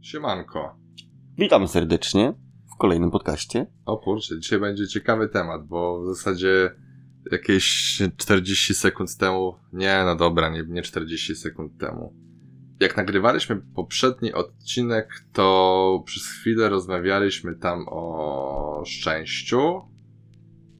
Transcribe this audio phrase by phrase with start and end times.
[0.00, 0.76] Siemanko.
[1.38, 2.34] Witam serdecznie
[2.74, 3.66] w kolejnym podcaście.
[3.86, 6.70] O kurczę, dzisiaj będzie ciekawy temat, bo w zasadzie
[7.32, 12.14] jakieś 40 sekund temu, nie no dobra, nie, nie 40 sekund temu.
[12.80, 19.80] Jak nagrywaliśmy poprzedni odcinek, to przez chwilę rozmawialiśmy tam o szczęściu.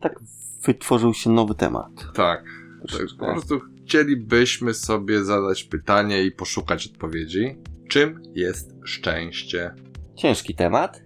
[0.00, 0.20] Tak
[0.66, 1.90] wytworzył się nowy temat.
[2.14, 2.44] Tak,
[2.90, 7.56] tak po prostu chcielibyśmy sobie zadać pytanie i poszukać odpowiedzi.
[7.90, 9.74] Czym jest szczęście?
[10.14, 11.02] Ciężki temat.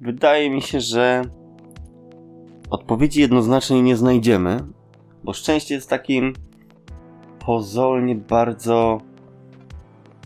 [0.00, 1.22] Wydaje mi się, że
[2.70, 4.60] odpowiedzi jednoznacznej nie znajdziemy,
[5.24, 6.32] bo szczęście jest takim
[7.46, 9.00] pozornie bardzo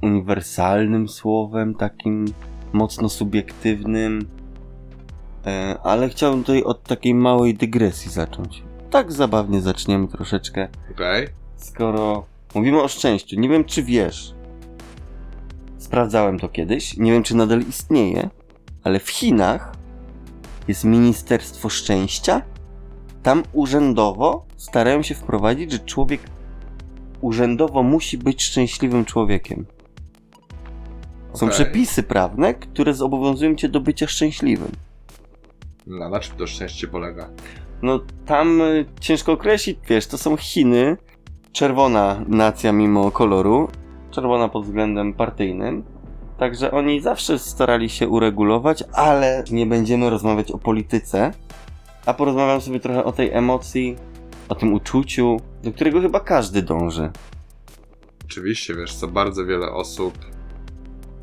[0.02, 2.24] uniwersalnym słowem, takim
[2.72, 4.28] mocno subiektywnym.
[5.47, 8.62] E, Ale chciałbym tutaj od takiej małej dygresji zacząć.
[8.91, 10.69] Tak zabawnie zaczniemy troszeczkę.
[10.91, 11.28] Okej?
[11.56, 14.39] Skoro mówimy o szczęściu, nie wiem czy wiesz.
[15.90, 18.30] Sprawdzałem to kiedyś, nie wiem czy nadal istnieje,
[18.84, 19.72] ale w Chinach
[20.68, 22.42] jest Ministerstwo Szczęścia.
[23.22, 26.20] Tam urzędowo starają się wprowadzić, że człowiek
[27.20, 29.66] urzędowo musi być szczęśliwym człowiekiem.
[31.34, 34.72] Są przepisy prawne, które zobowiązują cię do bycia szczęśliwym.
[35.86, 37.30] No, na czym to szczęście polega?
[37.82, 40.97] No tam y, ciężko określić, wiesz, to są Chiny,
[41.52, 43.69] czerwona nacja mimo koloru,
[44.11, 45.83] czerwona pod względem partyjnym.
[46.39, 51.33] Także oni zawsze starali się uregulować, ale nie będziemy rozmawiać o polityce,
[52.06, 53.97] a porozmawiam sobie trochę o tej emocji,
[54.48, 57.11] o tym uczuciu, do którego chyba każdy dąży.
[58.25, 60.14] Oczywiście, wiesz co, bardzo wiele osób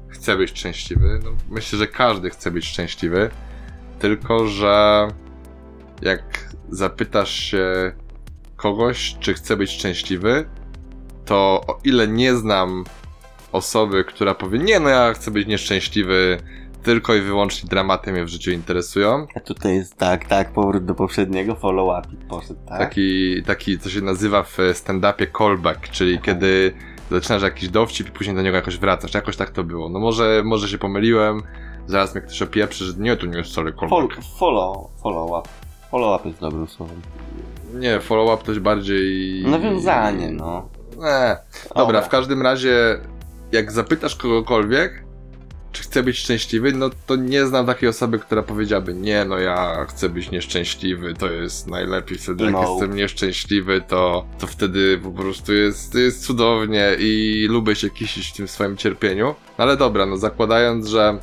[0.07, 1.19] chce być szczęśliwy.
[1.23, 3.29] No, myślę, że każdy chce być szczęśliwy,
[3.99, 5.07] tylko że
[6.01, 7.91] jak zapytasz się
[8.55, 10.45] kogoś, czy chce być szczęśliwy,
[11.27, 12.83] to o ile nie znam
[13.51, 16.37] osoby, która powie, nie no ja chcę być nieszczęśliwy,
[16.83, 20.95] tylko i wyłącznie dramaty mnie w życiu interesują, A tutaj jest tak, tak, powrót do
[20.95, 22.79] poprzedniego, follow-up poszedł, tak?
[22.79, 26.23] Taki, taki, co się nazywa w stand-upie callback, czyli Aha.
[26.25, 26.73] kiedy
[27.11, 29.13] zaczynasz jakiś dowcip i później do niego jakoś wracasz.
[29.13, 29.89] Jakoś tak to było.
[29.89, 31.41] No może, może się pomyliłem,
[31.87, 34.21] zaraz mnie ktoś opieprzy, że nie, tu nie jest Fol- callback.
[34.39, 35.49] follow, follow-up.
[35.91, 37.01] Follow-up jest dobrym słowem.
[37.73, 39.43] Nie, follow-up to jest bardziej...
[39.45, 40.69] Nawiązanie, no.
[40.97, 41.37] Nie.
[41.75, 42.99] Dobra, w każdym razie,
[43.51, 45.03] jak zapytasz kogokolwiek,
[45.71, 49.85] czy chce być szczęśliwy, no to nie znam takiej osoby, która powiedziałaby, nie, no ja
[49.89, 52.69] chcę być nieszczęśliwy, to jest najlepiej wtedy, jak No.
[52.71, 58.33] jestem nieszczęśliwy, to, to wtedy po prostu jest, jest cudownie i lubię się kisić w
[58.33, 59.25] tym swoim cierpieniu.
[59.57, 61.19] No ale dobra, no zakładając, że,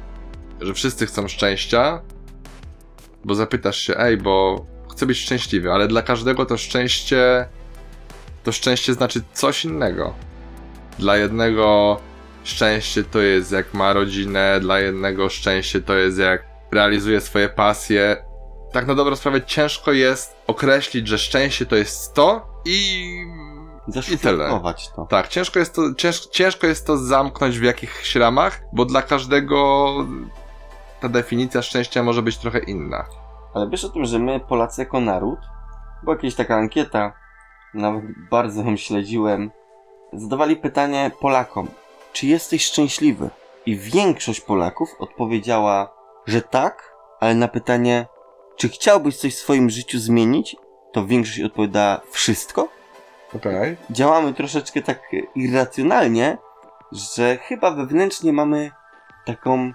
[0.61, 2.01] że wszyscy chcą szczęścia,
[3.25, 7.49] bo zapytasz się, ej, bo chcę być szczęśliwy, ale dla każdego to szczęście
[8.45, 10.15] to szczęście znaczy coś innego.
[10.99, 11.97] Dla jednego
[12.45, 18.25] szczęście to jest jak ma rodzinę, dla jednego szczęście to jest jak realizuje swoje pasje.
[18.73, 23.05] Tak na dobrą sprawę ciężko jest określić, że szczęście to jest to i
[23.89, 25.07] Zaszufladkować to.
[25.11, 29.89] tak, ciężko jest, to, cięż, ciężko jest to zamknąć w jakichś ramach, bo dla każdego
[31.01, 33.05] ta definicja szczęścia może być trochę inna.
[33.55, 35.39] Ale wiesz o tym, że my, Polacy jako naród,
[36.03, 37.13] była jakaś taka ankieta,
[37.75, 39.51] nawet bardzo ją śledziłem,
[40.13, 41.69] zadawali pytanie Polakom,
[42.13, 43.31] czy jesteś szczęśliwy?
[43.67, 45.95] I większość Polaków odpowiedziała,
[46.27, 48.07] że tak, ale na pytanie,
[48.57, 50.57] czy chciałbyś coś w swoim życiu zmienić,
[50.93, 52.69] to większość odpowiadała wszystko.
[53.37, 53.77] Okej.
[53.91, 55.03] Działamy troszeczkę tak
[55.35, 56.39] irracjonalnie,
[56.93, 58.71] że chyba wewnętrznie mamy
[59.27, 59.73] taką,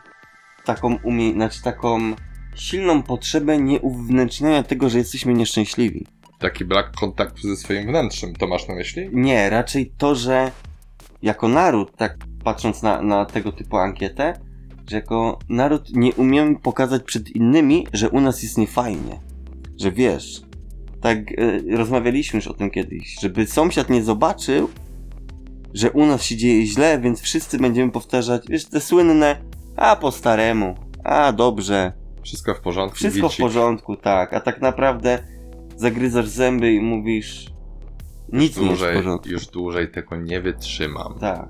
[0.66, 1.34] taką umie...
[1.34, 2.00] znaczy taką
[2.56, 6.08] silną potrzebę nieuwewnętrzniania tego, że jesteśmy nieszczęśliwi.
[6.40, 9.10] Taki brak kontaktu ze swoim wnętrzem, to masz na myśli?
[9.14, 10.52] Nie, raczej to, że
[11.22, 14.34] jako naród, tak patrząc na, na tego typu ankietę,
[14.90, 19.20] że jako naród nie umiemy pokazać przed innymi, że u nas jest niefajnie.
[19.80, 20.42] Że wiesz,
[21.02, 24.70] tak e, rozmawialiśmy już o tym kiedyś, żeby sąsiad nie zobaczył,
[25.74, 29.42] że u nas się dzieje źle, więc wszyscy będziemy powtarzać, wiesz, te słynne,
[29.76, 31.94] a po staremu, a dobrze,
[32.24, 32.96] Wszystko w porządku.
[32.98, 35.24] wszystko w porządku, tak, a tak naprawdę
[35.80, 37.54] zagryzasz zęby i mówisz,
[38.34, 39.30] nic nie jest w dłużej, porządku.
[39.30, 41.16] już dłużej tego nie wytrzymam.
[41.20, 41.48] Tak.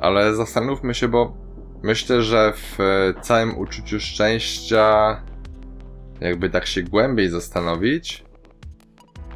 [0.00, 1.36] Ale zastanówmy się, bo
[1.82, 5.16] myślę, że w e, całym uczuciu szczęścia,
[6.20, 8.24] jakby tak się głębiej zastanowić,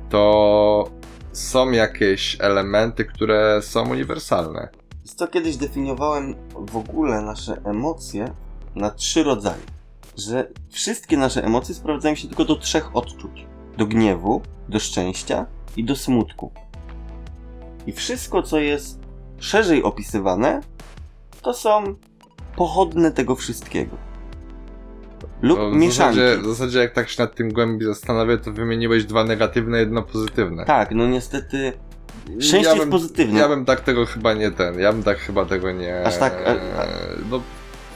[0.08, 0.91] to
[1.32, 4.69] są jakieś elementy, które są uniwersalne.
[5.17, 8.35] To kiedyś definiowałem w ogóle nasze emocje
[8.75, 9.62] na trzy rodzaje.
[10.17, 13.47] Że wszystkie nasze emocje sprowadzają się tylko do trzech odczuć:
[13.81, 15.47] do gniewu, do szczęścia
[15.77, 16.53] i do smutku.
[17.87, 18.99] I wszystko, co jest
[19.38, 20.61] szerzej opisywane,
[21.43, 21.94] to są
[22.56, 23.97] pochodne tego wszystkiego.
[25.43, 26.21] Lub w, mieszanki.
[26.21, 30.03] zasadzie, w zasadzie jak tak się nad tym głębiej zastanawiać, to wymieniłeś dwa negatywne, jedno
[30.03, 30.65] pozytywne.
[30.65, 31.73] Tak, no niestety
[32.26, 33.38] szczęście Ja jest bym- pozytywne.
[33.41, 36.03] Ja bym tak tego chyba nie ten, ja bym tak chyba tego nie...
[36.06, 36.87] Aż tak, a- a-
[37.31, 37.43] No,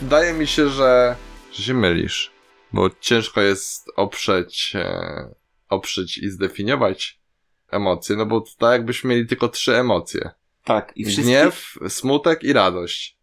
[0.00, 1.16] wydaje mi się, że,
[1.52, 2.32] że się mylisz,
[2.72, 5.34] bo ciężko jest oprzeć, e,
[5.69, 7.20] oprzeć i zdefiniować
[7.70, 10.31] emocje, no bo to tak jakbyśmy mieli tylko trzy emocje.
[10.64, 11.25] Tak, i wszystkie...
[11.25, 13.19] Gniew, smutek i radość.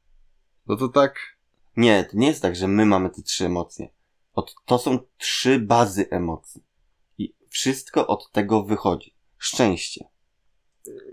[0.68, 1.20] No to tak...
[1.78, 3.90] Nie, to nie jest tak, że my mamy te trzy emocje.
[4.34, 6.64] Od, to są trzy bazy emocji.
[7.18, 9.16] I wszystko od tego wychodzi.
[9.38, 10.06] Szczęście.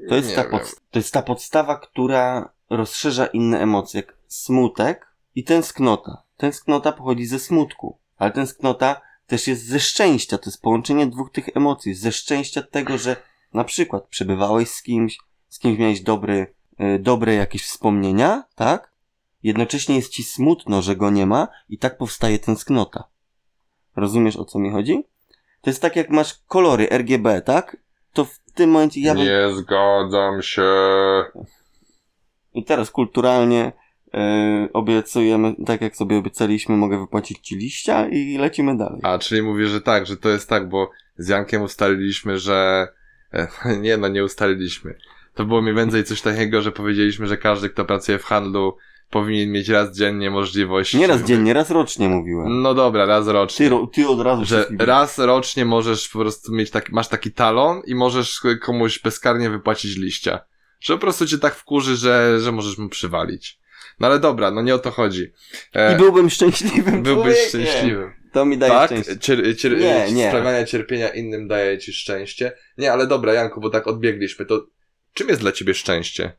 [0.08, 5.06] To jest, nie ta podst- to jest ta podstawa, która rozszerza inne emocje, jak smutek
[5.34, 6.22] i tęsknota.
[6.36, 10.38] Tęsknota pochodzi ze smutku, ale tęsknota też jest ze szczęścia.
[10.38, 11.94] To jest połączenie dwóch tych emocji.
[11.94, 13.16] Ze szczęścia tego, że
[13.54, 18.92] na przykład przebywałeś z kimś, z kimś miałeś dobry, y, dobre jakieś wspomnienia, tak?
[19.42, 23.04] Jednocześnie jest ci smutno, że go nie ma i tak powstaje tęsknota.
[23.96, 25.04] Rozumiesz o co mi chodzi?
[25.60, 27.76] To jest tak jak masz kolory RGB, tak?
[28.12, 29.25] To w tym momencie ja bym...
[29.25, 30.62] Nie zgadzam się.
[32.54, 33.72] I teraz kulturalnie
[34.12, 39.00] yy, obiecujemy, tak jak sobie obiecaliśmy, mogę wypłacić ci liścia i lecimy dalej.
[39.02, 42.88] A, czyli mówię, że tak, że to jest tak, bo z Jankiem ustaliliśmy, że...
[43.34, 43.49] e,
[43.81, 44.94] Nie no, nie ustaliliśmy.
[45.34, 48.76] To było mniej więcej coś takiego, że powiedzieliśmy, że każdy, kto pracuje w handlu,
[49.10, 50.94] powinien mieć raz dziennie możliwość...
[50.94, 52.62] Nie raz dziennie, raz rocznie mówiłem.
[52.62, 53.66] No dobra, raz rocznie.
[53.66, 57.32] Ty, ro- ty od razu że raz rocznie możesz po prostu mieć taki, masz taki
[57.32, 60.40] talon i możesz komuś bezkarnie wypłacić liścia.
[60.81, 63.58] Że po prostu cię tak wkurzy, że, że możesz mu przywalić.
[64.00, 65.32] No ale dobra, no nie o to chodzi.
[65.74, 67.72] E, I byłbym szczęśliwym byłbyś człowiekiem.
[67.72, 68.12] szczęśliwy.
[68.32, 68.86] To mi daje Tak?
[68.90, 69.18] szczęście.
[69.18, 70.28] Cier, cier, Nie, nie.
[70.28, 72.52] Sprawianie cierpienia innym daje ci szczęście.
[72.78, 74.66] Nie, ale dobra, Janku, bo tak odbiegliśmy, to
[75.14, 76.32] czym jest dla ciebie szczęście?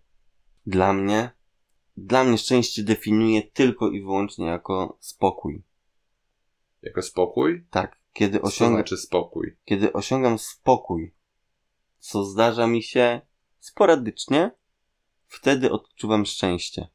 [0.65, 1.29] Dla mnie,
[1.97, 5.63] dla mnie szczęście definiuje tylko i wyłącznie jako spokój.
[6.81, 7.65] Jako spokój?
[7.69, 9.55] Tak, kiedy osiągam, znaczy spokój?
[9.65, 11.13] kiedy osiągam spokój,
[11.99, 13.21] co zdarza mi się
[13.59, 14.51] sporadycznie,
[15.27, 16.87] wtedy odczuwam szczęście,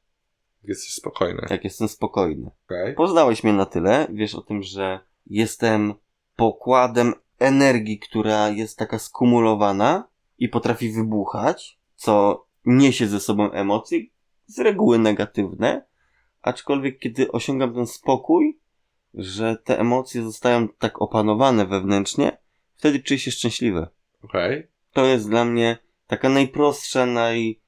[0.65, 1.47] Jesteś spokojny.
[1.51, 2.51] jak jestem spokojny.
[2.67, 2.95] Okej.
[2.95, 5.95] Poznałeś mnie na tyle, wiesz o tym, że jestem
[6.37, 10.09] pokładem energii, która jest taka skumulowana
[10.39, 14.01] i potrafi wybuchać, co niesie ze sobą emocje,
[14.47, 15.87] z reguły negatywne,
[16.43, 18.59] aczkolwiek kiedy osiągam ten spokój,
[19.15, 22.39] że te emocje zostają tak opanowane wewnętrznie,
[22.75, 23.87] wtedy czuję się szczęśliwy.
[24.23, 24.69] Okej.
[24.93, 27.61] To jest dla mnie taka najprostsza, naj,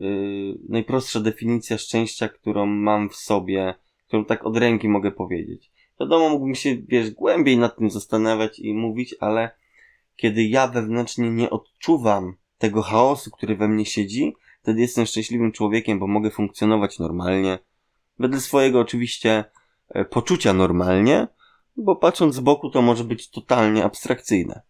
[0.00, 3.74] yy, najprostsza definicja szczęścia, którą mam w sobie,
[4.06, 5.70] którą tak od ręki mogę powiedzieć.
[6.00, 9.50] Wiadomo, mógłbym się, wiesz, głębiej nad tym zastanawiać i mówić, ale
[10.16, 15.98] kiedy ja wewnętrznie nie odczuwam tego chaosu, który we mnie siedzi, wtedy jestem szczęśliwym człowiekiem,
[15.98, 17.58] bo mogę funkcjonować normalnie.
[18.18, 19.44] Wedle swojego oczywiście
[19.88, 21.28] e, poczucia normalnie,
[21.76, 24.62] bo patrząc z boku to może być totalnie abstrakcyjne.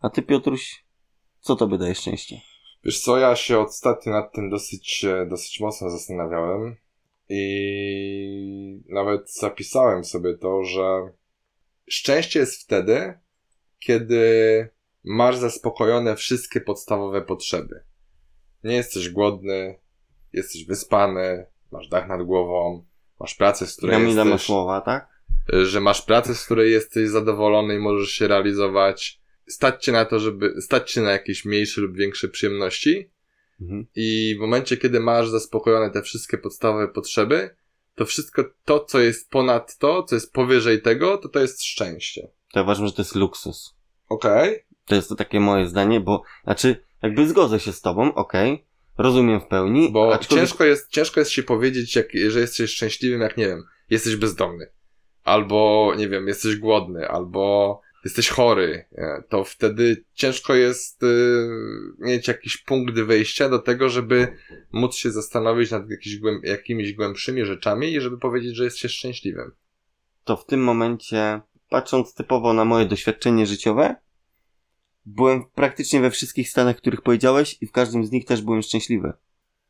[0.00, 0.84] A ty, Piotruś,
[1.40, 2.51] co tobie daje szczęście?
[2.84, 6.76] Wiesz co, ja się ostatnio nad tym dosyć, e, dosyć mocno zastanawiałem
[7.28, 11.12] i nawet zapisałem sobie to, że
[11.88, 13.18] szczęście jest wtedy,
[13.78, 14.68] kiedy
[15.04, 17.84] masz zaspokojone wszystkie podstawowe potrzeby.
[18.64, 19.78] Nie jesteś głodny,
[20.32, 22.84] jesteś wyspany, masz dach nad głową,
[23.20, 25.12] masz pracę, z której Piramida jesteś Masłowa, tak?
[25.48, 30.18] że masz pracę, z której jesteś zadowolony i możesz się realizować, stać cię na to,
[30.18, 33.10] żeby, stać cię na jakieś mniejsze lub większe przyjemności
[33.60, 33.86] Mhm.
[33.94, 37.56] i w momencie, kiedy masz zaspokojone te wszystkie podstawowe potrzeby,
[37.94, 42.22] to wszystko to, co jest ponad to, co jest powyżej tego, to to jest szczęście.
[42.52, 43.74] To ja uważam, że to jest luksus.
[44.08, 44.64] Okej?
[44.86, 48.64] To jest to takie moje zdanie, bo, znaczy, jakby zgodzę się z tobą, okej,
[48.98, 53.20] rozumiem w pełni, Bo aczkolwiek- ciężko jest, ciężko jest się powiedzieć, jak, że jesteś szczęśliwym,
[53.20, 54.66] jak nie wiem, jesteś bezdomny.
[55.24, 58.84] Albo, nie wiem, jesteś głodny, albo jesteś chory.
[59.28, 61.06] To wtedy ciężko jest y,
[61.98, 64.36] mieć jakiś punkt wyjścia do tego, żeby
[64.72, 65.82] móc się zastanowić nad
[66.42, 69.52] jakimiś głębszymi rzeczami i żeby powiedzieć, że jest się szczęśliwym.
[70.24, 73.96] to w tym momencie, patrząc typowo na moje doświadczenie życiowe,
[75.06, 79.12] byłem praktycznie we wszystkich stanach, których powiedziałeś i w każdym z nich też byłem szczęśliwy.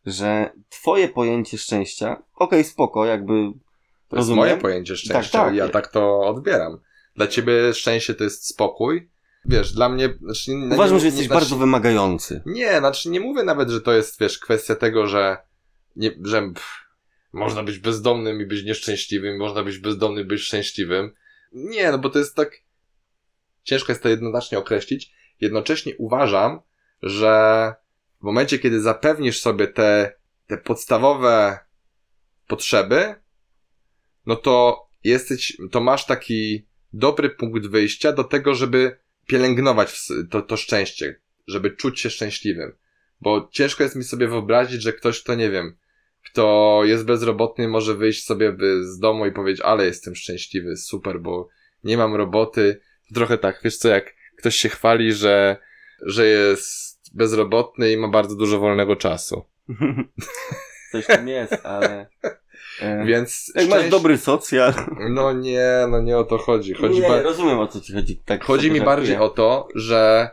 [0.07, 4.39] Że twoje pojęcie szczęścia, okej, spoko, jakby To jest rozumiem.
[4.39, 5.55] moje pojęcie szczęścia Tak, tak.
[5.55, 6.79] i ja tak to odbieram.
[7.17, 9.11] Dla ciebie szczęście to jest spokój.
[9.45, 10.19] Wiesz, dla mnie...
[10.23, 12.43] Znaczy, Uważam, nie- że jesteś nie- bardzo znaczy- wymagający.
[12.47, 15.37] Nie, znaczy nie mówię nawet, że to jest, wiesz, kwestia tego, że
[15.97, 16.67] nie, że pff,
[17.33, 21.15] można być bezdomnym i być nieszczęśliwym, można być bezdomnym i być szczęśliwym.
[21.53, 22.53] Nie, no bo to jest tak
[23.65, 25.13] ciężko jest to jednoznacznie określić.
[25.41, 26.61] Jednocześnie uważam,
[27.03, 27.75] że
[28.21, 30.13] w momencie, kiedy zapewnisz sobie te,
[30.47, 31.59] te podstawowe
[32.49, 33.15] potrzeby,
[34.27, 38.97] no to jesteś, to masz taki dobry punkt wyjścia do tego, żeby
[39.27, 42.73] pielęgnować to, to szczęście, żeby czuć się szczęśliwym.
[43.21, 45.77] Bo ciężko jest mi sobie wyobrazić, że ktoś, kto nie wiem,
[46.25, 51.49] kto jest bezrobotny, może wyjść sobie z domu i powiedzieć, ale jestem szczęśliwy, super, bo
[51.85, 52.81] nie mam roboty.
[53.15, 55.57] Trochę tak, wiesz co, jak ktoś się chwali, że,
[56.03, 59.45] że jest bezrobotny i ma bardzo dużo wolnego czasu.
[60.93, 62.07] Coś tam jest, ale...
[62.81, 64.75] E, Więc jak masz szczęś- dobry socjal...
[65.11, 66.75] No nie, no nie o to chodzi.
[66.75, 68.17] Chodzi, nie, ba- rozumiem o co ci chodzi.
[68.25, 70.31] Tak chodzi mi bardziej o to, że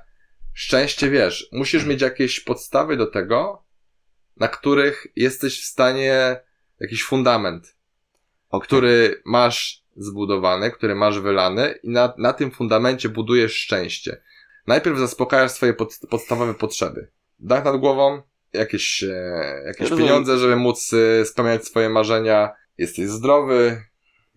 [0.54, 3.64] szczęście, wiesz, musisz mieć jakieś podstawy do tego,
[4.38, 6.40] na których jesteś w stanie,
[6.80, 7.76] jakiś fundament,
[8.50, 8.68] Okej.
[8.68, 14.22] który masz zbudowany, który masz wylany i na, na tym fundamencie budujesz szczęście.
[14.68, 17.08] Najpierw zaspokajasz swoje pod, podstawowe potrzeby.
[17.40, 18.22] Dach nad głową,
[18.54, 22.52] jakieś, e, jakieś pieniądze, żeby móc e, spełniać swoje marzenia.
[22.78, 23.84] Jesteś zdrowy,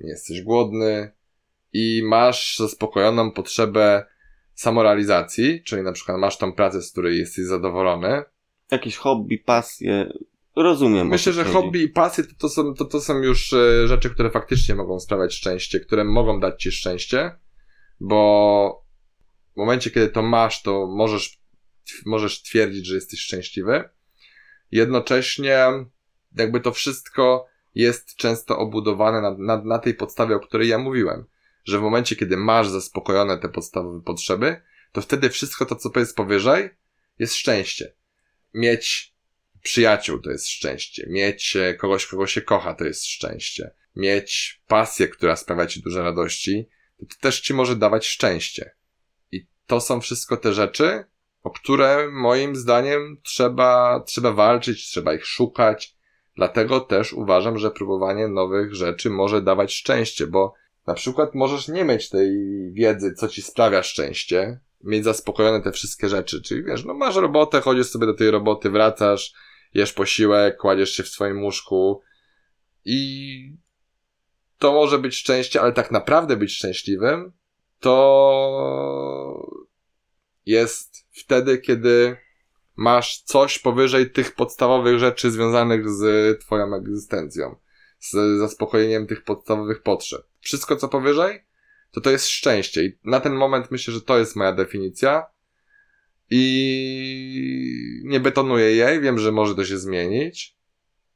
[0.01, 1.13] nie jesteś głodny
[1.73, 4.07] i masz zaspokojoną potrzebę
[4.55, 8.23] samorealizacji, czyli na przykład masz tą pracę, z której jesteś zadowolony.
[8.71, 10.13] Jakieś hobby, pasje...
[10.57, 11.09] Rozumiem.
[11.09, 11.55] Myślę, że chodzi.
[11.55, 15.01] hobby i pasje to, to, są, to, to są już e, rzeczy, które faktycznie mogą
[15.01, 17.31] sprawiać szczęście, które mogą dać ci szczęście,
[18.01, 18.85] bo
[19.55, 21.39] w momencie, kiedy to masz, to możesz,
[22.07, 23.85] możesz twierdzić, że jesteś szczęśliwy.
[24.73, 25.67] Jednocześnie
[26.37, 31.25] jakby to wszystko jest często obudowane na, na, na tej podstawie, o której ja mówiłem,
[31.65, 34.63] że w momencie, kiedy masz zaspokojone te podstawowe potrzeby,
[34.93, 36.71] to wtedy wszystko to, co jest powyżej,
[37.19, 37.95] jest szczęście.
[38.55, 39.15] Mieć
[39.63, 41.07] przyjaciół to jest szczęście.
[41.11, 43.71] Mieć e, kogoś, kogo się kocha to jest szczęście.
[43.97, 48.75] Mieć pasję, która sprawia ci dużo radości, to, to też ci może dawać szczęście.
[49.33, 51.05] I to są wszystko te rzeczy,
[51.43, 55.97] o które moim zdaniem trzeba, trzeba walczyć, trzeba ich szukać.
[56.37, 60.55] Dlatego też uważam, że próbowanie nowych rzeczy może dawać szczęście, bo
[60.87, 62.31] na przykład możesz nie mieć tej
[62.73, 66.43] wiedzy, co ci sprawia szczęście, mieć zaspokojone te wszystkie rzeczy.
[66.43, 69.33] Czyli wiesz, no masz robotę, chodzisz sobie do tej roboty, wracasz,
[69.75, 72.01] jesz posiłek, kładziesz się w swoim łóżku
[72.85, 73.57] i
[74.59, 77.33] to może być szczęście, ale tak naprawdę być szczęśliwym
[77.81, 79.49] to
[80.47, 82.17] jest wtedy, kiedy
[82.77, 87.57] masz coś powyżej tych podstawowych rzeczy związanych z twoją egzystencją,
[87.99, 90.23] z zaspokojeniem tych podstawowych potrzeb.
[90.41, 91.45] Wszystko, co powyżej,
[91.91, 92.85] to to jest szczęście.
[92.85, 95.27] I na ten moment myślę, że to jest moja definicja.
[96.31, 100.57] I nie betonuję jej, wiem, że może to się zmienić.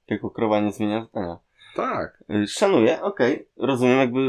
[0.07, 1.39] Tylko krowa nie zmienia zdania.
[1.75, 2.25] Tak.
[2.31, 4.21] Y, Szanuję, okej, rozumiem, jakby.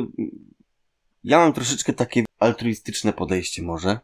[1.23, 3.99] Ja mam troszeczkę takie altruistyczne podejście, może,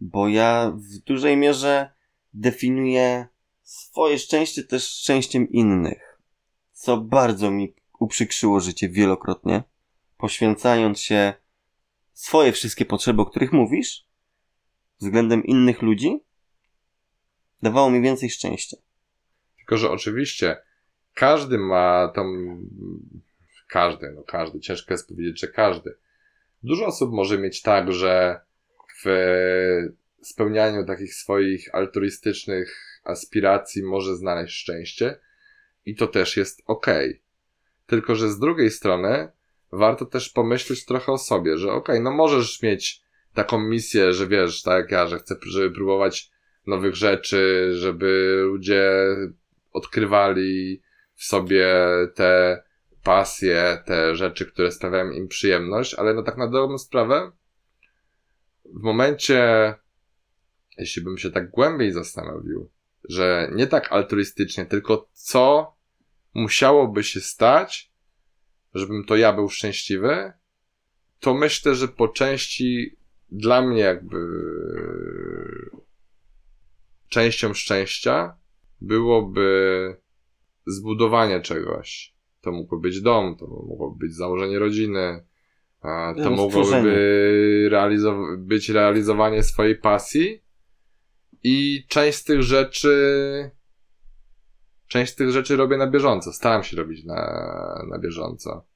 [0.00, 1.90] bo ja w dużej mierze
[2.34, 3.26] definiuję
[3.62, 6.18] swoje szczęście też szczęściem innych,
[6.72, 9.62] co bardzo mi uprzykrzyło życie wielokrotnie,
[10.18, 11.34] poświęcając się
[12.12, 14.06] swoje wszystkie potrzeby, o których mówisz,
[15.00, 16.20] względem innych ludzi,
[17.62, 18.76] dawało mi więcej szczęścia.
[19.56, 20.56] Tylko, że oczywiście
[21.14, 22.22] każdy ma tą.
[23.68, 25.96] Każdy, no każdy, ciężko jest powiedzieć, że każdy.
[26.62, 28.40] Dużo osób może mieć tak, że
[29.04, 29.08] w
[30.22, 35.18] spełnianiu takich swoich altruistycznych aspiracji może znaleźć szczęście
[35.86, 37.22] i to też jest okej.
[37.86, 39.28] Tylko, że z drugiej strony
[39.72, 43.02] warto też pomyśleć trochę o sobie, że okej, no możesz mieć
[43.34, 46.30] taką misję, że wiesz, tak jak ja, że chcę, żeby próbować
[46.66, 48.92] nowych rzeczy, żeby ludzie
[49.72, 50.82] odkrywali
[51.14, 51.74] w sobie
[52.14, 52.62] te
[53.02, 57.32] pasje, te rzeczy, które sprawiają im przyjemność, ale no tak na dobrą sprawę,
[58.74, 59.74] w momencie,
[60.78, 62.70] jeśli bym się tak głębiej zastanowił,
[63.08, 65.74] że nie tak altruistycznie, tylko co
[66.34, 67.92] musiałoby się stać,
[68.74, 70.32] żebym to ja był szczęśliwy,
[71.20, 72.96] to myślę, że po części
[73.28, 74.18] dla mnie jakby
[77.08, 78.36] częścią szczęścia
[78.80, 79.96] byłoby
[80.66, 82.14] zbudowanie czegoś.
[82.40, 85.24] To mógłby być dom, to mogłoby być założenie rodziny,
[85.82, 90.42] a to No, mogłoby realizow- być realizowanie swojej pasji
[91.42, 93.50] i część z tych rzeczy
[94.88, 96.32] część z tych rzeczy robię na bieżąco.
[96.32, 98.66] Staram się robić na, na bieżąco.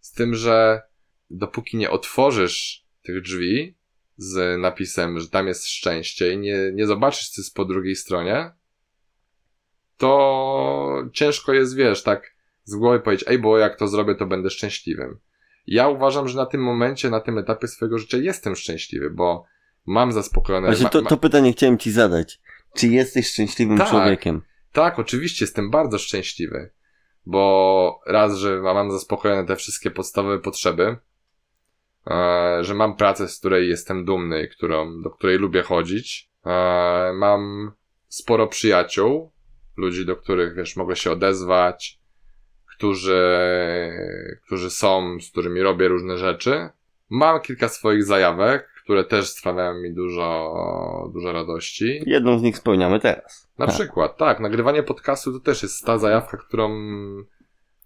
[0.00, 0.82] Z tym, że
[1.30, 3.76] dopóki nie otworzysz tych drzwi
[4.16, 8.52] z napisem, że tam jest szczęście i nie, nie zobaczysz, co jest po drugiej stronie,
[9.96, 14.50] to ciężko jest, wiesz, tak z głowy powiedzieć, ej, bo jak to zrobię, to będę
[14.50, 15.18] szczęśliwym.
[15.70, 19.44] Ja uważam, że na tym momencie, na tym etapie swojego życia jestem szczęśliwy, bo
[19.86, 20.66] mam zaspokojone...
[20.66, 22.40] Właśnie to, to pytanie chciałem ci zadać.
[22.76, 23.88] Czy jesteś szczęśliwym Tak.
[23.88, 24.42] człowiekiem?
[24.72, 26.70] Tak, oczywiście jestem bardzo szczęśliwy.
[27.26, 30.96] bo raz, że mam zaspokojone te wszystkie podstawowe potrzeby,
[32.06, 37.12] e, że mam pracę, z której jestem dumny i którą, do której lubię chodzić, e,
[37.14, 37.72] mam
[38.08, 39.32] sporo przyjaciół,
[39.76, 41.99] ludzi, do których, wiesz, mogę się odezwać,
[42.80, 43.22] którzy,
[44.46, 46.68] którzy są, z którymi robię różne rzeczy.
[47.10, 52.02] Mam kilka swoich zajawek, które też sprawiają mi dużo, dużo radości.
[52.06, 53.50] Jedną z nich spełniamy teraz.
[53.58, 53.74] Na Tak.
[53.74, 56.70] przykład, tak, nagrywanie podcastu to też jest ta zajawka, którą,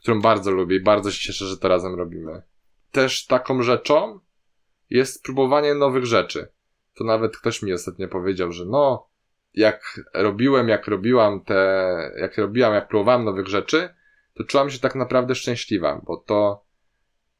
[0.03, 2.43] którą bardzo lubię i bardzo się cieszę, że to razem robimy.
[2.91, 4.21] Też taką rzeczą
[4.91, 6.49] jest próbowanie nowych rzeczy.
[6.95, 9.09] To nawet ktoś mi ostatnio powiedział, że no,
[9.55, 13.89] jak robiłem, jak robiłam te, jak robiłam, jak próbowałam nowych rzeczy,
[14.35, 16.65] to czułam się tak naprawdę szczęśliwa, bo to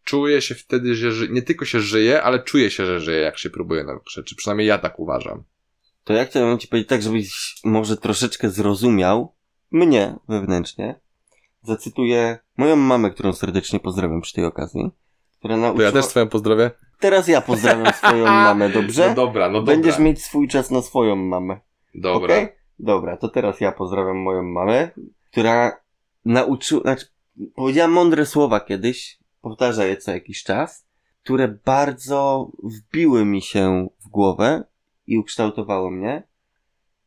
[0.05, 3.51] czuję się wtedy, że nie tylko się żyje, ale czuję się, że żyję, jak się
[3.51, 4.37] próbuje nowych rzeczy.
[4.37, 5.43] Przynajmniej ja tak uważam.
[6.05, 9.33] To ja chciałem ci powiedzieć tak, żebyś może troszeczkę zrozumiał
[9.71, 11.01] mnie wewnętrznie.
[11.63, 14.91] Zacytuję moją mamę, którą serdecznie pozdrawiam przy tej okazji.
[15.39, 15.85] Która To nauczyła...
[15.85, 16.71] ja też twoją pozdrowię.
[17.01, 19.09] Teraz ja pozdrawiam swoją mamę, dobrze?
[19.09, 19.75] No dobra, no dobra.
[19.75, 21.61] Będziesz mieć swój czas na swoją mamę.
[21.95, 22.35] Dobra.
[22.35, 22.49] Okej?
[22.79, 24.91] Dobra, to teraz ja pozdrawiam moją mamę,
[25.31, 25.84] która
[26.25, 27.07] nauczyła, znaczy,
[27.55, 30.87] powiedziała mądre słowa kiedyś, powtarza je co jakiś czas,
[31.23, 34.65] które bardzo wbiły mi się w głowę
[35.07, 36.23] i ukształtowały mnie,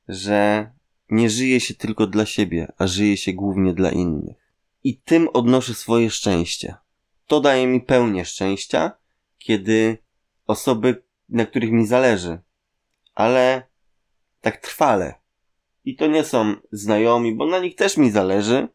[0.07, 0.71] że
[1.09, 4.37] nie żyje się tylko dla siebie, a żyje się głównie dla innych.
[4.83, 6.75] I tym odnoszę swoje szczęście.
[7.27, 8.91] To daje mi pełnię szczęścia,
[9.37, 9.97] kiedy
[10.47, 12.39] osoby, na których mi zależy,
[13.15, 13.67] ale
[14.41, 15.13] tak trwale.
[15.85, 18.67] I to nie są znajomi, bo na nich też mi zależy,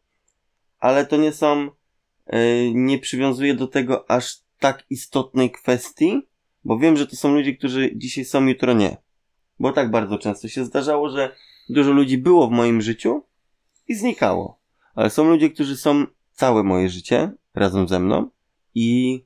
[0.82, 1.70] ale to nie są,
[2.32, 2.38] yy,
[2.74, 6.28] nie przywiązuję do tego aż tak istotnej kwestii,
[6.64, 8.96] bo wiem, że to są ludzie, którzy dzisiaj są, jutro nie.
[9.58, 11.36] Bo tak bardzo często się zdarzało, że
[11.68, 13.22] dużo ludzi było w moim życiu
[13.88, 14.60] i znikało.
[14.94, 18.30] Ale są ludzie, którzy są całe moje życie razem ze mną
[18.74, 19.20] i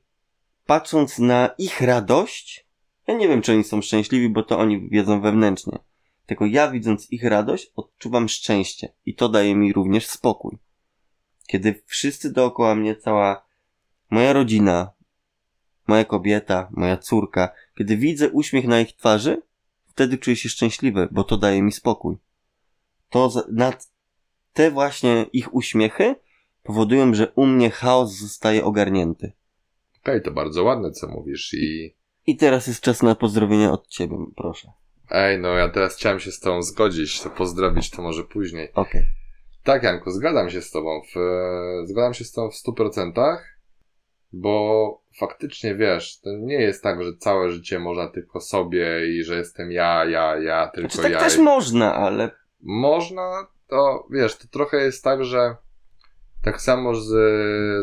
[0.67, 2.67] patrząc na ich radość,
[3.07, 5.79] ja nie wiem, czy oni są szczęśliwi, bo to oni wiedzą wewnętrznie.
[6.27, 10.59] Tylko ja widząc ich radość, odczuwam szczęście i to daje mi również spokój.
[11.47, 13.47] Kiedy wszyscy dookoła mnie, cała
[14.11, 14.91] moja rodzina,
[15.87, 19.43] moja kobieta, moja córka, kiedy widzę uśmiech na ich twarzy,
[19.87, 22.17] wtedy czuję się szczęśliwy, bo to daje mi spokój.
[23.11, 23.91] To nad
[24.53, 26.15] te właśnie ich uśmiechy
[26.63, 29.33] powodują, że u mnie chaos zostaje ogarnięty.
[30.03, 31.97] Okej, to bardzo ładne, co mówisz i...
[32.27, 34.73] I teraz jest czas na pozdrowienia od ciebie, proszę.
[35.11, 38.73] Ej, no ja teraz chciałem się z tobą zgodzić, to pozdrowić to może później.
[38.75, 39.05] Okej.
[39.67, 41.03] Tak, Janku, zgadzam się z tobą.
[41.15, 41.19] W,
[41.85, 43.39] zgadzam się z tobą w 100%,
[44.33, 49.37] bo faktycznie wiesz, to nie jest tak, że całe życie można tylko sobie i że
[49.37, 51.19] jestem ja, ja, ja, tylko Znaczy, tak ja.
[51.19, 55.57] też i- można, ale Można, to wiesz, to trochę jest tak, że
[56.45, 57.07] tak samo z,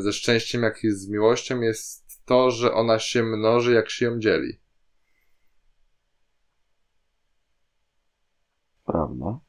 [0.03, 4.19] ze szczęściem, jak i z miłością jest to, że ona się mnoży, jak się ją
[4.19, 4.59] dzieli.
[8.85, 9.39] Prawda.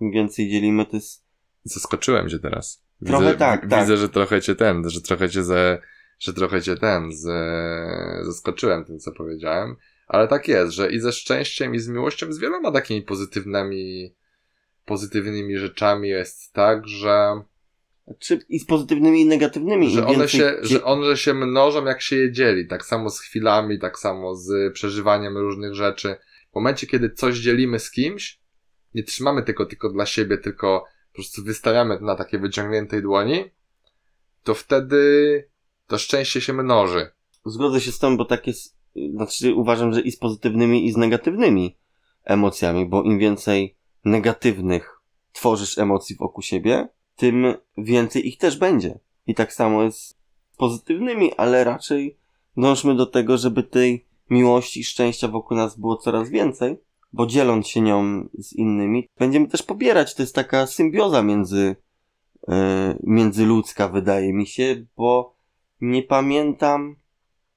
[0.00, 1.24] Im więcej dzielimy, to jest...
[1.64, 2.82] Zaskoczyłem cię teraz.
[3.06, 3.80] Trochę widzę, tak, w- tak.
[3.80, 5.78] Widzę, że trochę cię ten, że trochę cię ze,
[6.18, 7.38] że trochę cię ten, ze,
[8.22, 9.76] zaskoczyłem tym, co powiedziałem.
[10.06, 14.14] Ale tak jest, że i ze szczęściem, i z miłością, z wieloma takimi pozytywnymi,
[14.84, 17.42] pozytywnymi rzeczami jest tak, że,
[18.18, 19.90] Czy i z pozytywnymi i negatywnymi.
[19.90, 22.66] Że one się, że one się mnożą, jak się je dzieli.
[22.66, 26.16] Tak samo z chwilami, tak samo z przeżywaniem różnych rzeczy.
[26.52, 28.39] W momencie, kiedy coś dzielimy z kimś,
[28.94, 33.44] nie trzymamy tego tylko dla siebie, tylko po prostu wystawiamy na takiej wyciągniętej dłoni,
[34.42, 35.48] to wtedy
[35.86, 37.10] to szczęście się mnoży.
[37.44, 38.76] Zgodzę się z tą, bo tak jest...
[39.14, 41.76] Znaczy uważam, że i z pozytywnymi i z negatywnymi
[42.24, 45.00] emocjami, bo im więcej negatywnych
[45.32, 48.98] tworzysz emocji wokół siebie, tym więcej ich też będzie.
[49.26, 50.16] I tak samo jest z
[50.56, 52.18] pozytywnymi, ale raczej
[52.56, 56.76] dążmy do tego, żeby tej miłości i szczęścia wokół nas było coraz więcej,
[57.12, 60.14] bo dzieląc się nią z innymi, będziemy też pobierać.
[60.14, 61.76] To jest taka symbioza między,
[62.48, 65.34] e, międzyludzka, wydaje mi się, bo
[65.80, 66.96] nie pamiętam,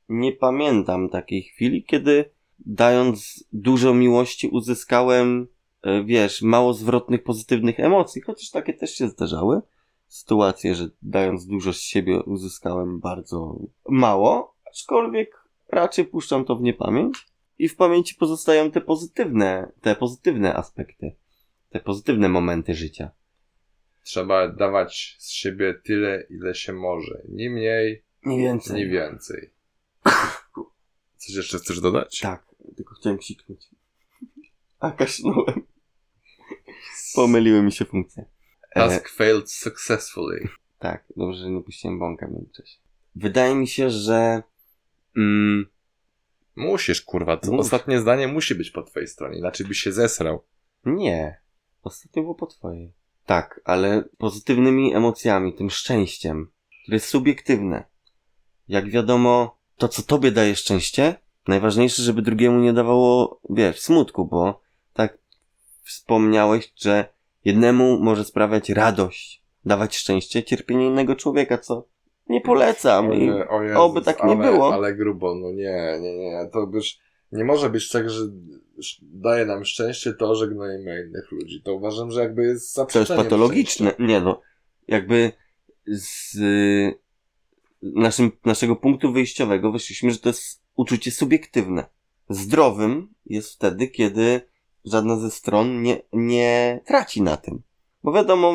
[0.09, 5.47] nie pamiętam takiej chwili, kiedy dając dużo miłości uzyskałem,
[5.81, 9.61] e, wiesz, mało zwrotnych, pozytywnych emocji, chociaż takie też się zdarzały.
[10.07, 17.32] Sytuacje, że dając dużo z siebie uzyskałem bardzo mało, aczkolwiek raczej puszczam to w niepamięć
[17.63, 21.15] i w pamięci pozostają te pozytywne, te pozytywne aspekty,
[21.69, 23.11] te pozytywne momenty życia.
[24.03, 27.21] Trzeba dawać z siebie tyle, ile się może.
[27.29, 28.75] Ni mniej, Nie więcej.
[28.75, 29.49] ni więcej.
[31.17, 32.19] Coś jeszcze chcesz dodać?
[32.19, 32.45] Tak,
[32.75, 33.69] tylko chciałem ksiknąć.
[34.79, 35.61] A kaszlnąłem.
[37.15, 38.25] Pomyliły mi się funkcje.
[38.71, 40.47] E, Task failed successfully.
[40.79, 42.77] Tak, dobrze, że nie puściłem bąka w międzyczasie.
[43.15, 44.43] Wydaje mi się, że
[45.17, 45.72] mm,
[46.55, 47.37] Musisz, kurwa.
[47.37, 47.59] To Mów.
[47.59, 50.43] ostatnie zdanie musi być po twojej stronie, inaczej byś się zesrał.
[50.85, 51.43] nie.
[51.83, 52.93] Ostatnio było po twojej.
[53.25, 56.51] Tak, ale pozytywnymi emocjami, tym szczęściem,
[56.83, 57.83] które jest subiektywne.
[58.67, 61.15] Jak wiadomo, to co tobie daje szczęście,
[61.47, 64.61] najważniejsze, żeby drugiemu nie dawało, wiesz, smutku, bo
[64.93, 65.17] tak
[65.83, 67.13] wspomniałeś, że
[67.45, 71.87] jednemu może sprawiać radość, dawać szczęście, cierpienie innego człowieka, co
[72.29, 73.13] nie polecam.
[73.13, 74.73] I O Jezus, oby tak nie ale, było.
[74.73, 76.49] Ale grubo, no nie, nie, nie.
[76.53, 76.97] To już
[77.31, 78.21] nie może być tak, że
[79.01, 81.61] daje nam szczęście to, że gnojimy innych ludzi.
[81.63, 83.89] To uważam, że jakby jest To jest patologiczne.
[83.91, 84.05] szczęścia.
[84.13, 84.41] Nie no,
[84.87, 85.31] jakby
[85.87, 86.37] z
[87.81, 91.85] naszym, naszego punktu wyjściowego wyszliśmy, że to jest uczucie subiektywne.
[92.29, 94.41] Zdrowym jest wtedy, kiedy
[94.85, 97.61] żadna ze stron nie, nie traci na tym.
[98.03, 98.53] Bo wiadomo,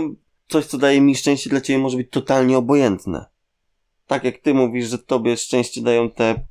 [0.49, 3.27] coś co daje mi szczęście dla ciebie może być totalnie obojętne.
[4.09, 6.47] Tak jak ty mówisz, że tobie szczęście dają te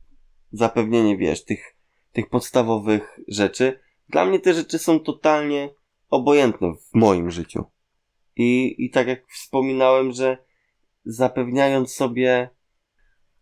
[0.52, 1.76] zapewnienie, wiesz, tych,
[2.12, 3.80] tych podstawowych rzeczy.
[4.10, 5.70] Dla mnie te rzeczy są totalnie
[6.10, 7.64] obojętne w moim życiu.
[8.36, 10.38] I, I tak jak wspominałem, że
[11.06, 12.50] zapewniając sobie,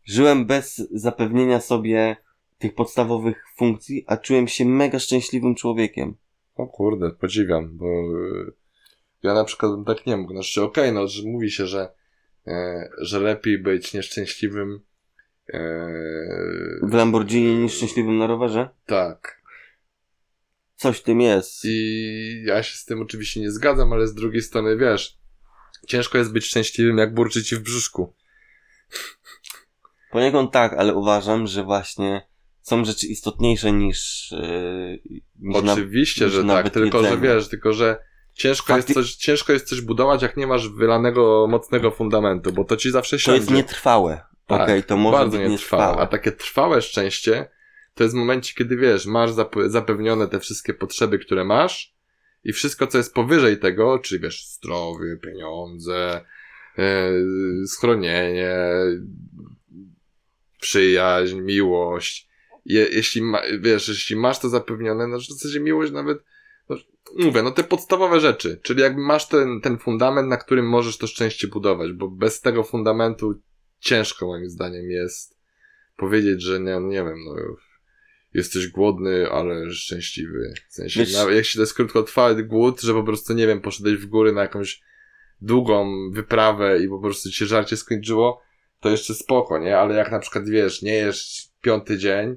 [0.03, 2.17] żyłem bez zapewnienia sobie
[2.57, 6.15] tych podstawowych funkcji, a czułem się mega szczęśliwym człowiekiem.
[6.55, 7.85] O kurde, podziwiam, bo
[9.23, 10.33] ja na przykład bym tak nie mógł.
[10.33, 11.93] Znaczy, okej, no, że mówi się, że,
[12.97, 14.79] że lepiej być nieszczęśliwym.
[15.53, 15.59] E,
[16.83, 18.69] W Lamborghini niż szczęśliwym na rowerze?
[18.85, 19.41] tak.
[20.77, 21.61] Coś w tym jest.
[21.65, 25.17] I ja się z tym oczywiście nie zgadzam, ale z drugiej strony wiesz,
[25.87, 28.13] ciężko jest być szczęśliwym, jak burczy ci w brzuszku.
[30.11, 32.21] Poniekąd tak, ale uważam, że właśnie
[32.61, 34.99] są rzeczy istotniejsze niż, yy,
[35.39, 37.27] niż na- Oczywiście, niż że tak, tylko że jedzenie.
[37.35, 37.97] wiesz, tylko że
[38.35, 42.63] ciężko, Fakty- jest coś, ciężko jest coś budować, jak nie masz wylanego, mocnego fundamentu, bo
[42.63, 43.39] to ci zawsze To siądzie.
[43.39, 44.21] jest nietrwałe.
[44.47, 45.83] Tak, Okej, to może bardzo być nietrwałe.
[45.83, 46.07] nietrwałe.
[46.07, 47.49] A takie trwałe szczęście
[47.93, 51.95] to jest w momencie, kiedy wiesz, masz zap- zapewnione te wszystkie potrzeby, które masz
[52.43, 56.21] i wszystko, co jest powyżej tego, czyli wiesz, zdrowie, pieniądze,
[56.77, 57.11] e,
[57.67, 58.55] schronienie,
[60.61, 62.29] przyjaźń, miłość.
[62.65, 66.17] Je, jeśli ma, wiesz, jeśli masz to zapewnione, no w zasadzie miłość nawet,
[67.15, 71.07] mówię, no te podstawowe rzeczy, czyli jakby masz ten, ten fundament, na którym możesz to
[71.07, 73.41] szczęście budować, bo bez tego fundamentu
[73.79, 75.37] ciężko moim zdaniem jest
[75.97, 77.35] powiedzieć, że nie, nie wiem, no
[78.33, 80.53] jesteś głodny, ale szczęśliwy.
[80.69, 83.95] W sensie, Wiesz- nawet jeśli to jest krótkotrwały głód, że po prostu, nie wiem, poszedłeś
[83.95, 84.81] w góry na jakąś
[85.41, 88.41] długą wyprawę i po prostu ci się żarcie skończyło,
[88.79, 89.77] to jeszcze spoko, nie?
[89.77, 92.35] Ale jak na przykład, wiesz, nie jesz piąty dzień,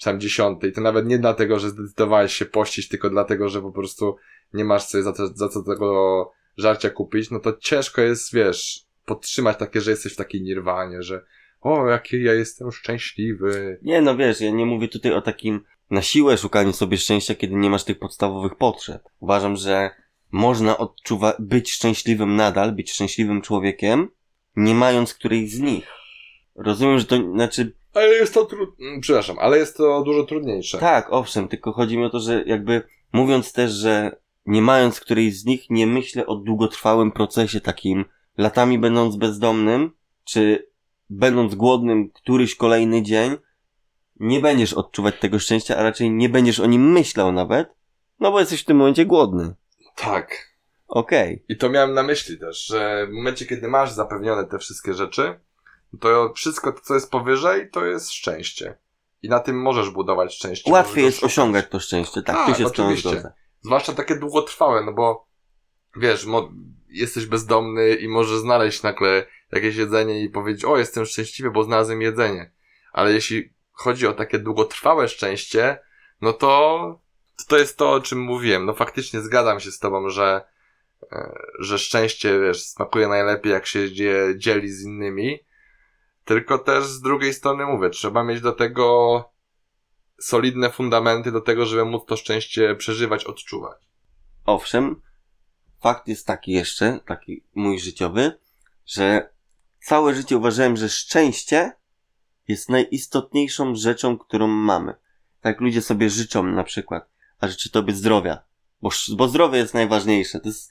[0.00, 3.62] czy tam dziesiąty, i to nawet nie dlatego, że zdecydowałeś się pościć, tylko dlatego, że
[3.62, 4.16] po prostu
[4.52, 8.86] nie masz sobie za, to, za co tego żarcia kupić, no to ciężko jest, wiesz,
[9.04, 11.24] podtrzymać takie, że jesteś w takiej nirwanie, że
[11.60, 13.78] o, jaki ja jestem szczęśliwy.
[13.82, 15.60] Nie, no wiesz, ja nie mówię tutaj o takim
[15.90, 19.02] na siłę szukaniu sobie szczęścia, kiedy nie masz tych podstawowych potrzeb.
[19.18, 19.90] Uważam, że
[20.30, 24.08] można odczuwa być szczęśliwym nadal, być szczęśliwym człowiekiem,
[24.56, 25.99] nie mając którejś z nich.
[26.56, 30.78] Rozumiem, że to, znaczy, Ale jest to trudne, przepraszam, ale jest to dużo trudniejsze.
[30.78, 32.82] tak, owszem, tylko chodzi mi o to, że jakby
[33.12, 38.04] mówiąc też, że nie mając którejś z nich, nie myślę o długotrwałym procesie takim,
[38.38, 39.90] latami będąc bezdomnym,
[40.24, 40.68] czy
[41.10, 43.36] będąc głodnym któryś kolejny dzień,
[44.20, 47.68] nie będziesz odczuwać tego szczęścia, a raczej nie będziesz o nim myślał nawet,
[48.20, 49.54] no bo jesteś w tym momencie głodny.
[49.96, 50.50] Tak.
[50.88, 51.44] Okej.
[51.48, 55.40] I to miałem na myśli też, że w momencie, kiedy masz zapewnione te wszystkie rzeczy,
[56.00, 58.78] to wszystko, co jest powyżej, to jest szczęście.
[59.22, 60.72] I na tym możesz budować szczęście.
[60.72, 61.32] Łatwiej jest szukać.
[61.32, 63.10] osiągać to szczęście, tak, Tak, tu się oczywiście.
[63.10, 63.32] zgodzę.
[63.60, 65.26] Zwłaszcza takie długotrwałe, no bo
[65.96, 66.26] wiesz,
[66.88, 72.02] jesteś bezdomny i możesz znaleźć nagle jakieś jedzenie i powiedzieć, o, jestem szczęśliwy, bo znalazłem
[72.02, 72.52] jedzenie.
[72.92, 75.78] Ale jeśli chodzi o takie długotrwałe szczęście,
[76.20, 77.00] no to
[77.48, 78.66] to jest to, o czym mówiłem.
[78.66, 80.40] No faktycznie zgadzam się z tobą, że,
[81.12, 85.38] e, że szczęście, wiesz, smakuje najlepiej, jak się je dzieli z innymi.
[86.30, 89.24] Tylko też z drugiej strony mówię, trzeba mieć do tego
[90.20, 93.78] solidne fundamenty do tego, żeby móc to szczęście przeżywać, odczuwać.
[94.44, 95.02] Owszem,
[95.82, 98.38] fakt jest taki jeszcze, taki mój życiowy,
[98.86, 99.30] że
[99.84, 101.72] całe życie uważałem, że szczęście
[102.48, 104.94] jest najistotniejszą rzeczą, którą mamy.
[105.40, 107.08] Tak ludzie sobie życzą na przykład,
[107.40, 108.42] a życzy tobie zdrowia,
[108.82, 110.40] bo, bo zdrowie jest najważniejsze.
[110.40, 110.70] To jest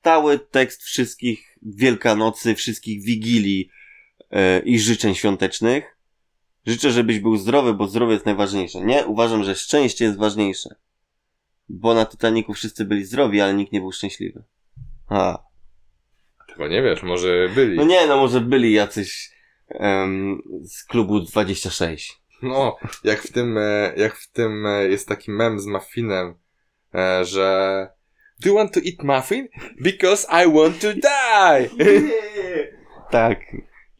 [0.00, 3.70] stały tekst wszystkich Wielkanocy, wszystkich Wigilii
[4.64, 5.96] i życzeń świątecznych.
[6.66, 8.80] Życzę, żebyś był zdrowy, bo zdrowie jest najważniejsze.
[8.80, 10.74] Nie, uważam, że szczęście jest ważniejsze.
[11.68, 14.44] Bo na Titaniku wszyscy byli zdrowi, ale nikt nie był szczęśliwy.
[15.08, 15.38] A,
[16.58, 17.76] Bo nie wiesz, może byli.
[17.76, 19.30] No nie, no może byli jacyś
[19.68, 22.20] em, z klubu 26.
[22.42, 26.34] No, jak w tym, e, jak w tym e, jest taki mem z muffinem,
[26.94, 27.88] e, że
[28.40, 29.48] Do you want to eat muffin?
[29.80, 31.70] Because I want to die!
[33.10, 33.40] Tak.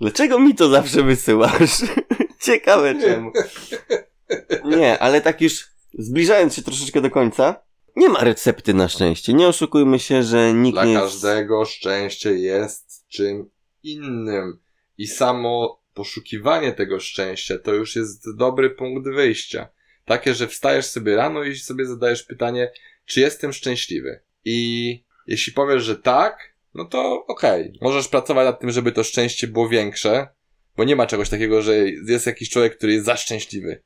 [0.00, 1.82] Dlaczego mi to zawsze wysyłasz?
[2.46, 3.32] Ciekawe czemu.
[4.64, 7.62] Nie, ale tak już zbliżając się troszeczkę do końca,
[7.96, 9.32] nie ma recepty na szczęście.
[9.32, 11.04] Nie oszukujmy się, że nikt Dla nie jest...
[11.04, 13.50] każdego szczęście jest czym
[13.82, 14.58] innym.
[14.98, 19.68] I samo poszukiwanie tego szczęścia to już jest dobry punkt wyjścia.
[20.04, 22.72] Takie, że wstajesz sobie rano i sobie zadajesz pytanie,
[23.06, 24.20] czy jestem szczęśliwy?
[24.44, 27.72] I jeśli powiesz, że tak, no to okej.
[27.80, 30.28] Możesz pracować nad tym, żeby to szczęście było większe,
[30.76, 31.74] bo nie ma czegoś takiego, że
[32.06, 33.82] jest jakiś człowiek, który jest za szczęśliwy.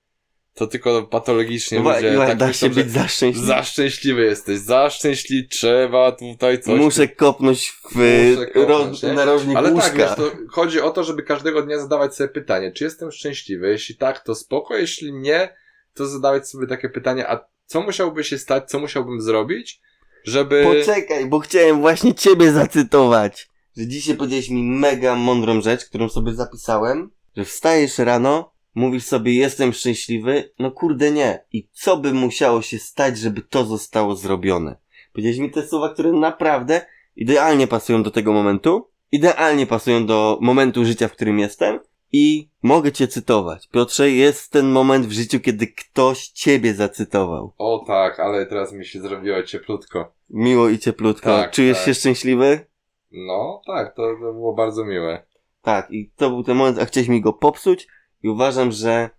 [0.55, 3.47] To tylko patologicznie No, ludzie tak da myślą, się być za szczęśliwy.
[3.47, 6.81] za szczęśliwy jesteś, za szczęśliwy, trzeba tutaj coś.
[6.81, 9.13] Muszę kopnąć w Muszę kopnąć, nie?
[9.13, 9.89] narożnik Ale łóżka.
[9.89, 13.69] tak, wiesz, to chodzi o to, żeby każdego dnia zadawać sobie pytanie, czy jestem szczęśliwy?
[13.69, 15.57] Jeśli tak, to spoko, jeśli nie,
[15.95, 19.81] to zadawać sobie takie pytanie, a co musiałby się stać, co musiałbym zrobić,
[20.25, 20.65] żeby...
[20.65, 23.49] Poczekaj, bo chciałem właśnie ciebie zacytować.
[23.77, 29.35] Że dzisiaj powiedziałeś mi mega mądrą rzecz, którą sobie zapisałem, że wstajesz rano, mówisz sobie
[29.35, 31.45] jestem szczęśliwy, no kurde nie.
[31.53, 34.77] I co by musiało się stać, żeby to zostało zrobione?
[35.13, 40.85] Powiedziałeś mi te słowa, które naprawdę idealnie pasują do tego momentu, idealnie pasują do momentu
[40.85, 41.81] życia, w którym jestem
[42.17, 43.69] i mogę cię cytować.
[43.69, 47.53] Piotrze, jest ten moment w życiu, kiedy ktoś ciebie zacytował.
[47.59, 50.13] O tak, ale teraz mi się zrobiło cieplutko.
[50.31, 51.27] Miło i cieplutko.
[51.27, 51.87] Tak, Czujesz tak.
[51.87, 52.67] się szczęśliwy?
[53.13, 55.27] No, tak, to, to było bardzo miłe.
[55.63, 57.87] Tak, i to był ten moment, a chciałeś mi go popsuć
[58.23, 59.11] i uważam, że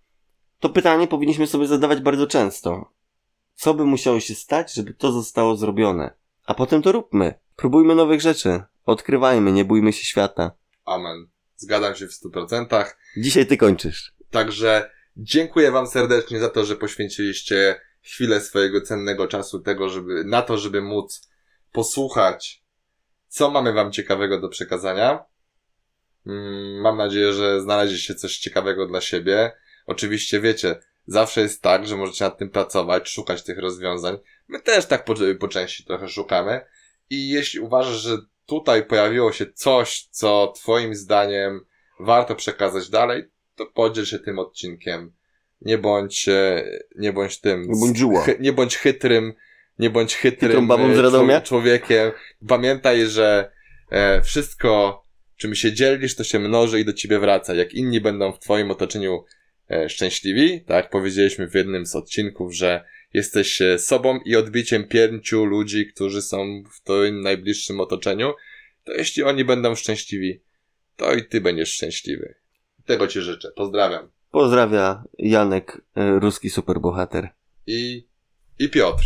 [0.60, 2.92] to pytanie powinniśmy sobie zadawać bardzo często.
[3.56, 6.14] Co by musiało się stać, żeby to zostało zrobione?
[6.46, 7.34] A potem to róbmy.
[7.56, 8.64] Próbujmy nowych rzeczy.
[8.86, 10.52] Odkrywajmy, nie bójmy się świata.
[10.86, 11.35] Amen.
[11.56, 12.98] Zgadzam się w stu procentach.
[13.18, 14.14] Dzisiaj ty kończysz.
[14.32, 20.42] Także dziękuję wam serdecznie za to, że poświęciliście chwilę swojego cennego czasu tego, żeby, na
[20.42, 21.30] to, żeby móc
[21.72, 22.64] posłuchać,
[23.28, 25.26] co mamy wam ciekawego do przekazania.
[26.26, 29.52] Mm, Mam nadzieję, że znaleźliście coś ciekawego dla siebie.
[29.86, 30.76] Oczywiście wiecie,
[31.08, 34.18] zawsze jest tak, że możecie nad tym pracować, szukać tych rozwiązań.
[34.48, 36.62] My też tak po, po części trochę szukamy.
[37.10, 41.66] I jeśli uważasz, że tutaj pojawiło się coś, co twoim zdaniem
[42.00, 43.24] warto przekazać dalej,
[43.56, 45.12] to podziel się tym odcinkiem.
[45.62, 46.64] Nie bądź, e,
[46.96, 47.62] nie bądź tym.
[47.62, 48.26] Nie bądź żuła.
[48.40, 49.34] nie bądź chytrym,
[49.80, 52.12] nie bądź chytrym e, człowiekiem.
[52.48, 53.52] Pamiętaj, że
[53.90, 55.04] e, wszystko,
[55.38, 57.54] czym się dzielisz, to się mnoży i do ciebie wraca.
[57.54, 59.24] Jak inni będą w twoim otoczeniu
[59.88, 62.84] szczęśliwi, tak powiedzieliśmy w jednym z odcinków, że
[63.16, 68.34] jesteś e, sobą i odbiciem pięciu ludzi, którzy są w twoim najbliższym otoczeniu,
[68.84, 70.42] to jeśli oni będą szczęśliwi,
[70.96, 72.36] to i ty będziesz szczęśliwy.
[72.86, 73.52] Tego ci życzę.
[73.56, 74.12] Pozdrawiam.
[74.32, 77.30] Pozdrawia Janek, e, ruski superbohater.
[77.68, 78.08] I,
[78.60, 79.04] i Piotr.